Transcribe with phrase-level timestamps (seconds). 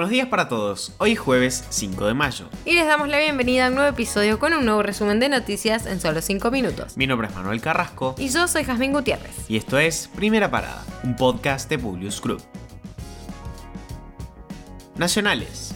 [0.00, 2.46] Buenos días para todos, hoy es jueves 5 de mayo.
[2.64, 5.84] Y les damos la bienvenida a un nuevo episodio con un nuevo resumen de noticias
[5.84, 6.96] en solo 5 minutos.
[6.96, 8.14] Mi nombre es Manuel Carrasco.
[8.16, 9.44] Y yo soy Jazmín Gutiérrez.
[9.46, 12.40] Y esto es Primera Parada, un podcast de Publius Group.
[14.96, 15.74] Nacionales.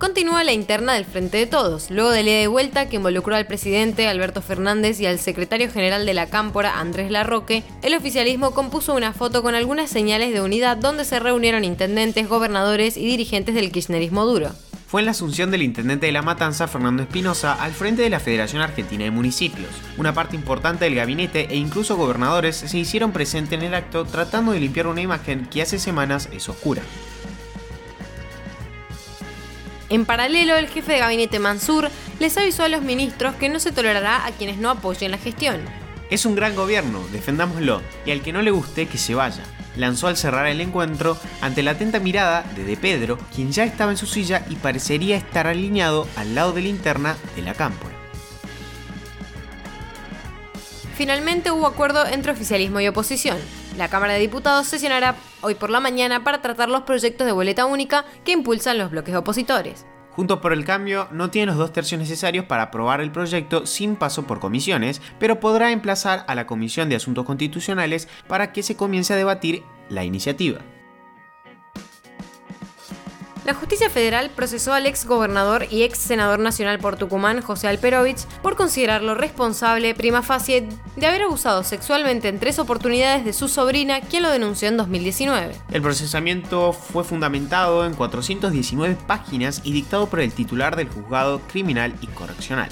[0.00, 3.46] Continúa la interna del Frente de Todos, luego del día de vuelta que involucró al
[3.46, 8.94] presidente Alberto Fernández y al secretario general de la Cámpora, Andrés Larroque, el oficialismo compuso
[8.94, 13.70] una foto con algunas señales de unidad donde se reunieron intendentes, gobernadores y dirigentes del
[13.70, 14.52] kirchnerismo duro.
[14.86, 18.20] Fue en la asunción del intendente de La Matanza, Fernando Espinosa, al frente de la
[18.20, 19.68] Federación Argentina de Municipios.
[19.98, 24.52] Una parte importante del gabinete e incluso gobernadores se hicieron presentes en el acto tratando
[24.52, 26.80] de limpiar una imagen que hace semanas es oscura.
[29.90, 31.90] En paralelo, el jefe de gabinete Mansur
[32.20, 35.60] les avisó a los ministros que no se tolerará a quienes no apoyen la gestión.
[36.10, 39.42] Es un gran gobierno, defendámoslo, y al que no le guste, que se vaya.
[39.76, 43.90] Lanzó al cerrar el encuentro ante la atenta mirada de De Pedro, quien ya estaba
[43.90, 47.94] en su silla y parecería estar alineado al lado de la interna de la cámpora.
[50.96, 53.38] Finalmente hubo acuerdo entre oficialismo y oposición.
[53.80, 57.64] La Cámara de Diputados sesionará hoy por la mañana para tratar los proyectos de boleta
[57.64, 59.86] única que impulsan los bloques opositores.
[60.10, 63.96] Juntos por el Cambio no tiene los dos tercios necesarios para aprobar el proyecto sin
[63.96, 68.76] paso por comisiones, pero podrá emplazar a la Comisión de Asuntos Constitucionales para que se
[68.76, 70.60] comience a debatir la iniciativa.
[73.50, 78.24] La justicia federal procesó al ex gobernador y ex senador nacional por Tucumán, José Alperovich,
[78.44, 84.02] por considerarlo responsable, prima facie, de haber abusado sexualmente en tres oportunidades de su sobrina,
[84.02, 85.56] quien lo denunció en 2019.
[85.72, 91.92] El procesamiento fue fundamentado en 419 páginas y dictado por el titular del juzgado criminal
[92.00, 92.68] y correccional.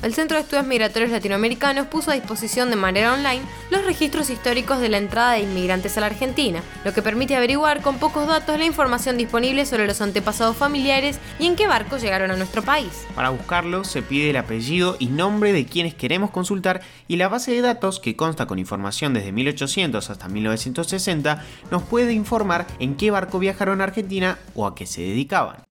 [0.00, 4.80] El Centro de Estudios Migratorios Latinoamericanos puso a disposición de manera online los registros históricos
[4.80, 8.56] de la entrada de inmigrantes a la Argentina, lo que permite averiguar con pocos datos
[8.58, 13.06] la información disponible sobre los antepasados familiares y en qué barcos llegaron a nuestro país.
[13.16, 17.50] Para buscarlo se pide el apellido y nombre de quienes queremos consultar y la base
[17.50, 23.10] de datos, que consta con información desde 1800 hasta 1960, nos puede informar en qué
[23.10, 25.67] barco viajaron a Argentina o a qué se dedicaban.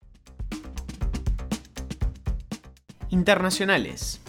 [3.10, 4.20] Internacionales.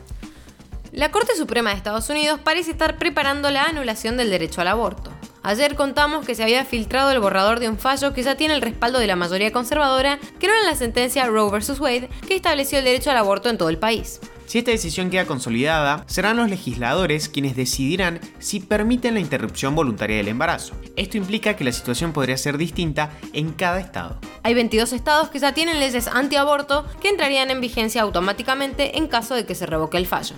[0.93, 5.13] La Corte Suprema de Estados Unidos parece estar preparando la anulación del derecho al aborto.
[5.43, 8.63] Ayer contamos que se había filtrado el borrador de un fallo que ya tiene el
[8.63, 11.79] respaldo de la mayoría conservadora, que no era la sentencia Roe vs.
[11.81, 14.21] Wade, que estableció el derecho al aborto en todo el país.
[14.49, 20.17] Si esta decisión queda consolidada, serán los legisladores quienes decidirán si permiten la interrupción voluntaria
[20.17, 20.73] del embarazo.
[20.97, 24.19] Esto implica que la situación podría ser distinta en cada estado.
[24.43, 29.35] Hay 22 estados que ya tienen leyes antiaborto que entrarían en vigencia automáticamente en caso
[29.35, 30.35] de que se revoque el fallo.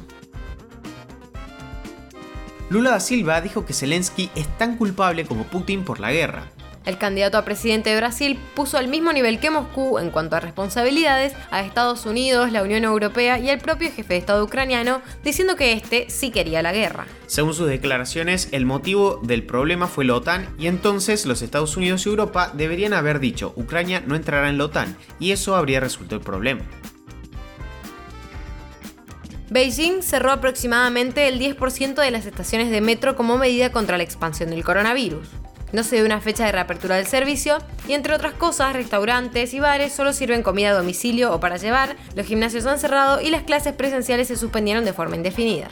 [2.69, 6.51] Lula da Silva dijo que Zelensky es tan culpable como Putin por la guerra.
[6.87, 10.41] El candidato a presidente de Brasil puso al mismo nivel que Moscú en cuanto a
[10.41, 15.57] responsabilidades a Estados Unidos, la Unión Europea y al propio jefe de Estado ucraniano, diciendo
[15.57, 17.07] que este sí quería la guerra.
[17.27, 22.07] Según sus declaraciones, el motivo del problema fue la OTAN y entonces los Estados Unidos
[22.07, 26.15] y Europa deberían haber dicho Ucrania no entrará en la OTAN y eso habría resuelto
[26.15, 26.63] el problema.
[29.51, 34.51] Beijing cerró aproximadamente el 10% de las estaciones de metro como medida contra la expansión
[34.51, 35.40] del coronavirus.
[35.73, 39.61] No se dio una fecha de reapertura del servicio y entre otras cosas, restaurantes y
[39.61, 43.43] bares solo sirven comida a domicilio o para llevar, los gimnasios han cerrado y las
[43.43, 45.69] clases presenciales se suspendieron de forma indefinida.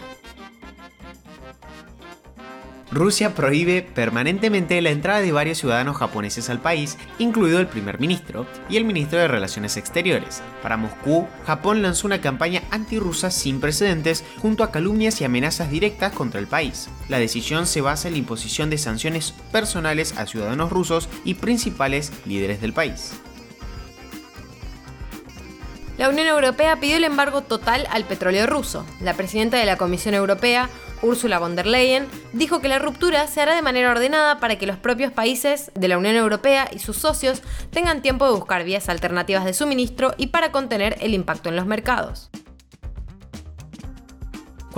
[2.91, 8.47] Rusia prohíbe permanentemente la entrada de varios ciudadanos japoneses al país, incluido el primer ministro
[8.71, 10.43] y el ministro de Relaciones Exteriores.
[10.62, 16.12] Para Moscú, Japón lanzó una campaña antirrusa sin precedentes junto a calumnias y amenazas directas
[16.12, 16.88] contra el país.
[17.09, 22.10] La decisión se basa en la imposición de sanciones personales a ciudadanos rusos y principales
[22.25, 23.12] líderes del país.
[25.98, 28.86] La Unión Europea pidió el embargo total al petróleo ruso.
[29.00, 30.71] La presidenta de la Comisión Europea,
[31.03, 34.66] Ursula von der Leyen, dijo que la ruptura se hará de manera ordenada para que
[34.68, 37.42] los propios países de la Unión Europea y sus socios
[37.72, 41.66] tengan tiempo de buscar vías alternativas de suministro y para contener el impacto en los
[41.66, 42.30] mercados.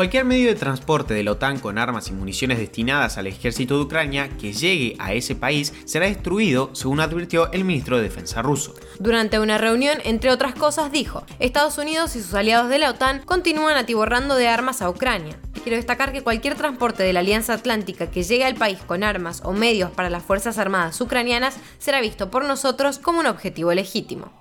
[0.01, 3.83] Cualquier medio de transporte de la OTAN con armas y municiones destinadas al ejército de
[3.83, 8.75] Ucrania que llegue a ese país será destruido, según advirtió el ministro de Defensa ruso.
[8.99, 13.21] Durante una reunión, entre otras cosas, dijo, Estados Unidos y sus aliados de la OTAN
[13.27, 15.39] continúan atiborrando de armas a Ucrania.
[15.63, 19.43] Quiero destacar que cualquier transporte de la Alianza Atlántica que llegue al país con armas
[19.45, 24.40] o medios para las Fuerzas Armadas ucranianas será visto por nosotros como un objetivo legítimo.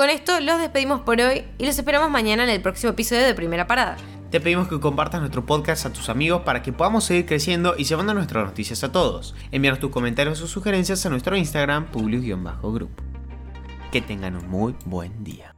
[0.00, 3.34] Con esto los despedimos por hoy y los esperamos mañana en el próximo episodio de
[3.34, 3.98] Primera Parada.
[4.30, 7.84] te pedimos que compartas nuestro podcast a tus amigos para que podamos seguir creciendo y
[7.84, 9.34] llevando nuestras noticias a todos.
[9.52, 12.88] Envíanos tus comentarios o sugerencias a nuestro Instagram, publius-group.
[13.92, 15.54] Que tengan un muy buen día.